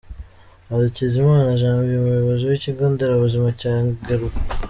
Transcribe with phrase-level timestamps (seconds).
[0.69, 4.39] Hakizimana Janvier, umuyobozi w’ikigo nderabuzima cya Ngeruka.